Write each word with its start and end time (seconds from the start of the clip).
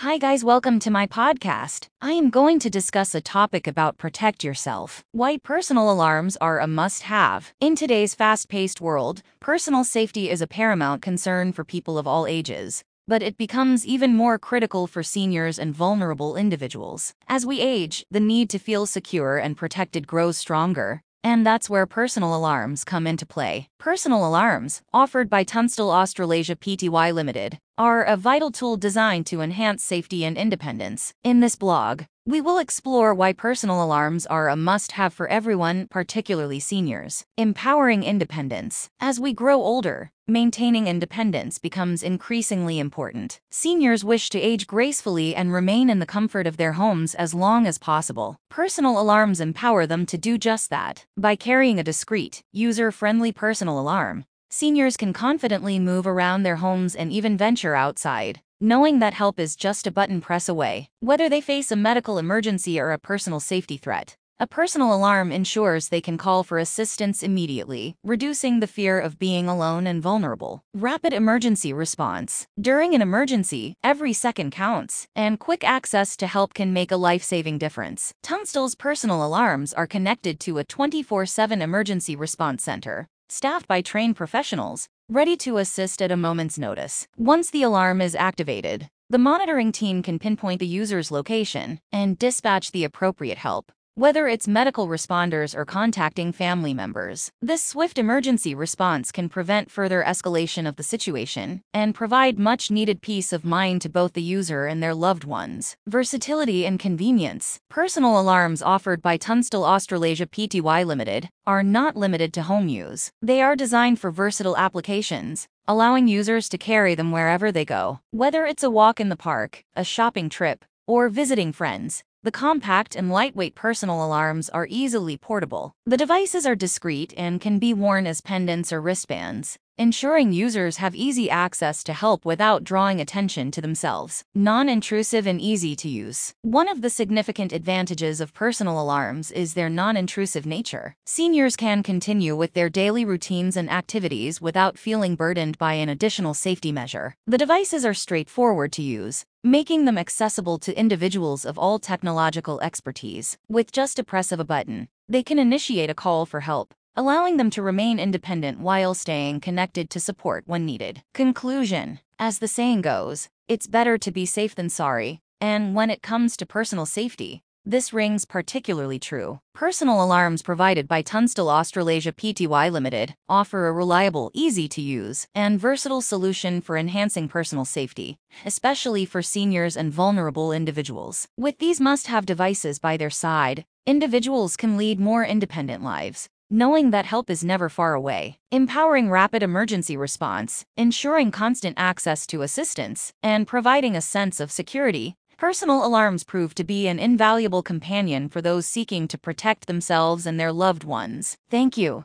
Hi, 0.00 0.18
guys, 0.18 0.44
welcome 0.44 0.78
to 0.80 0.90
my 0.90 1.06
podcast. 1.06 1.86
I 2.02 2.12
am 2.12 2.28
going 2.28 2.58
to 2.58 2.68
discuss 2.68 3.14
a 3.14 3.22
topic 3.22 3.66
about 3.66 3.96
protect 3.96 4.44
yourself. 4.44 5.02
Why 5.12 5.38
personal 5.38 5.90
alarms 5.90 6.36
are 6.36 6.60
a 6.60 6.66
must 6.66 7.04
have. 7.04 7.54
In 7.60 7.74
today's 7.74 8.14
fast 8.14 8.50
paced 8.50 8.78
world, 8.78 9.22
personal 9.40 9.84
safety 9.84 10.28
is 10.28 10.42
a 10.42 10.46
paramount 10.46 11.00
concern 11.00 11.50
for 11.50 11.64
people 11.64 11.96
of 11.96 12.06
all 12.06 12.26
ages. 12.26 12.84
But 13.08 13.22
it 13.22 13.38
becomes 13.38 13.86
even 13.86 14.14
more 14.14 14.38
critical 14.38 14.86
for 14.86 15.02
seniors 15.02 15.58
and 15.58 15.74
vulnerable 15.74 16.36
individuals. 16.36 17.14
As 17.26 17.46
we 17.46 17.62
age, 17.62 18.04
the 18.10 18.20
need 18.20 18.50
to 18.50 18.58
feel 18.58 18.84
secure 18.84 19.38
and 19.38 19.56
protected 19.56 20.06
grows 20.06 20.36
stronger. 20.36 21.00
And 21.24 21.46
that's 21.46 21.70
where 21.70 21.86
personal 21.86 22.36
alarms 22.36 22.84
come 22.84 23.06
into 23.06 23.24
play. 23.24 23.68
Personal 23.80 24.26
alarms, 24.26 24.82
offered 24.92 25.30
by 25.30 25.42
Tunstall 25.42 25.90
Australasia 25.90 26.54
Pty 26.54 27.14
Limited, 27.14 27.58
are 27.78 28.02
a 28.02 28.16
vital 28.16 28.50
tool 28.50 28.76
designed 28.76 29.26
to 29.26 29.42
enhance 29.42 29.84
safety 29.84 30.24
and 30.24 30.38
independence. 30.38 31.12
In 31.22 31.40
this 31.40 31.56
blog, 31.56 32.04
we 32.24 32.40
will 32.40 32.58
explore 32.58 33.14
why 33.14 33.32
personal 33.32 33.84
alarms 33.84 34.26
are 34.26 34.48
a 34.48 34.56
must 34.56 34.92
have 34.92 35.12
for 35.12 35.28
everyone, 35.28 35.86
particularly 35.88 36.58
seniors. 36.58 37.24
Empowering 37.36 38.02
independence. 38.02 38.88
As 38.98 39.20
we 39.20 39.32
grow 39.32 39.62
older, 39.62 40.10
maintaining 40.26 40.86
independence 40.86 41.58
becomes 41.58 42.02
increasingly 42.02 42.78
important. 42.78 43.40
Seniors 43.50 44.02
wish 44.02 44.30
to 44.30 44.40
age 44.40 44.66
gracefully 44.66 45.36
and 45.36 45.52
remain 45.52 45.90
in 45.90 45.98
the 45.98 46.06
comfort 46.06 46.46
of 46.46 46.56
their 46.56 46.72
homes 46.72 47.14
as 47.14 47.34
long 47.34 47.66
as 47.66 47.78
possible. 47.78 48.38
Personal 48.50 48.98
alarms 48.98 49.40
empower 49.40 49.86
them 49.86 50.06
to 50.06 50.18
do 50.18 50.38
just 50.38 50.70
that. 50.70 51.04
By 51.16 51.36
carrying 51.36 51.78
a 51.78 51.84
discreet, 51.84 52.42
user 52.52 52.90
friendly 52.90 53.32
personal 53.32 53.78
alarm, 53.78 54.24
seniors 54.58 54.96
can 54.96 55.12
confidently 55.12 55.78
move 55.78 56.06
around 56.06 56.42
their 56.42 56.56
homes 56.64 56.94
and 56.94 57.12
even 57.12 57.36
venture 57.36 57.74
outside 57.74 58.40
knowing 58.60 59.00
that 59.00 59.12
help 59.14 59.38
is 59.38 59.54
just 59.54 59.86
a 59.86 59.90
button 59.90 60.20
press 60.20 60.48
away. 60.48 60.88
Whether 61.00 61.28
they 61.28 61.40
face 61.40 61.70
a 61.70 61.76
medical 61.76 62.18
emergency 62.18 62.80
or 62.80 62.90
a 62.90 62.98
personal 62.98 63.38
safety 63.38 63.76
threat, 63.76 64.16
a 64.38 64.46
personal 64.46 64.94
alarm 64.94 65.32
ensures 65.32 65.88
they 65.88 66.00
can 66.00 66.18
call 66.18 66.42
for 66.42 66.58
assistance 66.58 67.22
immediately, 67.22 67.96
reducing 68.04 68.60
the 68.60 68.66
fear 68.66 68.98
of 68.98 69.18
being 69.18 69.48
alone 69.48 69.86
and 69.86 70.02
vulnerable. 70.02 70.62
Rapid 70.74 71.12
emergency 71.12 71.72
response. 71.72 72.46
During 72.60 72.94
an 72.94 73.02
emergency, 73.02 73.74
every 73.82 74.12
second 74.12 74.52
counts, 74.52 75.06
and 75.16 75.38
quick 75.38 75.64
access 75.64 76.16
to 76.18 76.26
help 76.26 76.52
can 76.52 76.72
make 76.72 76.90
a 76.90 76.98
life-saving 76.98 77.58
difference. 77.58 78.12
Tunstall's 78.22 78.74
personal 78.74 79.24
alarms 79.24 79.72
are 79.72 79.86
connected 79.86 80.38
to 80.40 80.58
a 80.58 80.64
24-7 80.64 81.62
emergency 81.62 82.14
response 82.14 82.62
center, 82.62 83.06
staffed 83.28 83.66
by 83.68 83.80
trained 83.80 84.16
professionals 84.16 84.88
ready 85.08 85.36
to 85.36 85.58
assist 85.58 86.02
at 86.02 86.10
a 86.10 86.16
moment's 86.16 86.58
notice. 86.58 87.06
Once 87.16 87.50
the 87.50 87.62
alarm 87.62 88.00
is 88.00 88.14
activated, 88.14 88.88
the 89.08 89.18
monitoring 89.18 89.70
team 89.70 90.02
can 90.02 90.18
pinpoint 90.18 90.58
the 90.58 90.66
user's 90.66 91.10
location 91.10 91.78
and 91.92 92.18
dispatch 92.18 92.72
the 92.72 92.84
appropriate 92.84 93.38
help 93.38 93.70
whether 93.98 94.28
it's 94.28 94.46
medical 94.46 94.88
responders 94.88 95.56
or 95.56 95.64
contacting 95.64 96.30
family 96.30 96.74
members. 96.74 97.30
This 97.40 97.64
swift 97.64 97.96
emergency 97.96 98.54
response 98.54 99.10
can 99.10 99.30
prevent 99.30 99.70
further 99.70 100.04
escalation 100.06 100.68
of 100.68 100.76
the 100.76 100.82
situation 100.82 101.62
and 101.72 101.94
provide 101.94 102.38
much 102.38 102.70
needed 102.70 103.00
peace 103.00 103.32
of 103.32 103.42
mind 103.42 103.80
to 103.80 103.88
both 103.88 104.12
the 104.12 104.22
user 104.22 104.66
and 104.66 104.82
their 104.82 104.94
loved 104.94 105.24
ones. 105.24 105.76
Versatility 105.86 106.66
and 106.66 106.78
convenience. 106.78 107.58
Personal 107.70 108.20
alarms 108.20 108.60
offered 108.60 109.00
by 109.00 109.16
Tunstall 109.16 109.64
Australasia 109.64 110.26
Pty 110.26 110.84
Limited 110.84 111.30
are 111.46 111.62
not 111.62 111.96
limited 111.96 112.34
to 112.34 112.42
home 112.42 112.68
use. 112.68 113.10
They 113.22 113.40
are 113.40 113.56
designed 113.56 113.98
for 113.98 114.10
versatile 114.10 114.58
applications, 114.58 115.48
allowing 115.66 116.06
users 116.06 116.50
to 116.50 116.58
carry 116.58 116.94
them 116.94 117.12
wherever 117.12 117.50
they 117.50 117.64
go. 117.64 118.00
Whether 118.10 118.44
it's 118.44 118.62
a 118.62 118.68
walk 118.68 119.00
in 119.00 119.08
the 119.08 119.16
park, 119.16 119.64
a 119.74 119.84
shopping 119.84 120.28
trip, 120.28 120.66
or 120.86 121.08
visiting 121.08 121.50
friends, 121.50 122.04
the 122.26 122.32
compact 122.32 122.96
and 122.96 123.08
lightweight 123.08 123.54
personal 123.54 124.04
alarms 124.04 124.48
are 124.48 124.66
easily 124.68 125.16
portable. 125.16 125.76
The 125.86 125.96
devices 125.96 126.44
are 126.44 126.56
discreet 126.56 127.14
and 127.16 127.40
can 127.40 127.60
be 127.60 127.72
worn 127.72 128.04
as 128.04 128.20
pendants 128.20 128.72
or 128.72 128.80
wristbands, 128.80 129.60
ensuring 129.78 130.32
users 130.32 130.78
have 130.78 130.96
easy 130.96 131.28
access 131.28 131.84
to 131.84 131.92
help 131.92 132.24
without 132.24 132.64
drawing 132.64 133.00
attention 133.00 133.50
to 133.50 133.60
themselves. 133.60 134.24
Non-intrusive 134.34 135.26
and 135.26 135.40
easy 135.40 135.76
to 135.76 135.88
use. 135.88 136.32
One 136.42 136.68
of 136.68 136.80
the 136.80 136.90
significant 136.90 137.52
advantages 137.52 138.20
of 138.20 138.32
personal 138.32 138.80
alarms 138.80 139.30
is 139.30 139.54
their 139.54 139.68
non-intrusive 139.68 140.46
nature. 140.46 140.96
Seniors 141.04 141.56
can 141.56 141.82
continue 141.82 142.34
with 142.34 142.54
their 142.54 142.70
daily 142.70 143.04
routines 143.04 143.56
and 143.56 143.70
activities 143.70 144.40
without 144.40 144.78
feeling 144.78 145.14
burdened 145.14 145.58
by 145.58 145.74
an 145.74 145.90
additional 145.90 146.34
safety 146.34 146.72
measure. 146.72 147.14
The 147.26 147.38
devices 147.38 147.84
are 147.84 147.94
straightforward 147.94 148.72
to 148.72 148.82
use, 148.82 149.26
making 149.46 149.84
them 149.84 149.96
accessible 149.96 150.58
to 150.58 150.76
individuals 150.76 151.44
of 151.44 151.56
all 151.56 151.78
technological 151.78 152.60
expertise. 152.62 153.38
With 153.48 153.70
just 153.70 153.96
a 153.96 154.02
press 154.02 154.32
of 154.32 154.40
a 154.40 154.44
button, 154.44 154.88
they 155.08 155.22
can 155.22 155.38
initiate 155.38 155.88
a 155.88 155.94
call 155.94 156.26
for 156.26 156.40
help, 156.40 156.74
allowing 156.96 157.36
them 157.36 157.50
to 157.50 157.62
remain 157.62 158.00
independent 158.00 158.58
while 158.58 158.92
staying 158.92 159.38
connected 159.38 159.88
to 159.90 160.00
support 160.00 160.42
when 160.46 160.66
needed. 160.66 161.04
Conclusion 161.14 162.00
As 162.18 162.40
the 162.40 162.48
saying 162.48 162.80
goes, 162.80 163.28
it's 163.46 163.68
better 163.68 163.96
to 163.98 164.10
be 164.10 164.26
safe 164.26 164.56
than 164.56 164.68
sorry, 164.68 165.20
and 165.40 165.76
when 165.76 165.90
it 165.90 166.02
comes 166.02 166.36
to 166.38 166.44
personal 166.44 166.84
safety, 166.84 167.44
this 167.68 167.92
rings 167.92 168.24
particularly 168.24 168.98
true. 168.98 169.40
Personal 169.52 170.00
alarms 170.00 170.40
provided 170.40 170.86
by 170.86 171.02
Tunstall 171.02 171.50
Australasia 171.50 172.12
Pty 172.12 172.70
Limited 172.70 173.16
offer 173.28 173.66
a 173.66 173.72
reliable, 173.72 174.30
easy 174.32 174.68
to 174.68 174.80
use, 174.80 175.26
and 175.34 175.58
versatile 175.58 176.00
solution 176.00 176.60
for 176.60 176.76
enhancing 176.76 177.28
personal 177.28 177.64
safety, 177.64 178.18
especially 178.44 179.04
for 179.04 179.20
seniors 179.20 179.76
and 179.76 179.92
vulnerable 179.92 180.52
individuals. 180.52 181.26
With 181.36 181.58
these 181.58 181.80
must 181.80 182.06
have 182.06 182.24
devices 182.24 182.78
by 182.78 182.96
their 182.96 183.10
side, 183.10 183.64
individuals 183.84 184.56
can 184.56 184.76
lead 184.76 185.00
more 185.00 185.24
independent 185.24 185.82
lives. 185.82 186.28
Knowing 186.48 186.92
that 186.92 187.06
help 187.06 187.28
is 187.28 187.42
never 187.42 187.68
far 187.68 187.94
away, 187.94 188.38
empowering 188.52 189.10
rapid 189.10 189.42
emergency 189.42 189.96
response, 189.96 190.64
ensuring 190.76 191.32
constant 191.32 191.74
access 191.76 192.24
to 192.24 192.42
assistance, 192.42 193.12
and 193.20 193.48
providing 193.48 193.96
a 193.96 194.00
sense 194.00 194.38
of 194.38 194.52
security 194.52 195.16
Personal 195.38 195.84
alarms 195.84 196.24
prove 196.24 196.54
to 196.54 196.64
be 196.64 196.88
an 196.88 196.98
invaluable 196.98 197.62
companion 197.62 198.26
for 198.26 198.40
those 198.40 198.66
seeking 198.66 199.06
to 199.06 199.18
protect 199.18 199.66
themselves 199.66 200.24
and 200.24 200.40
their 200.40 200.52
loved 200.52 200.82
ones. 200.82 201.36
Thank 201.50 201.76
you. 201.76 202.04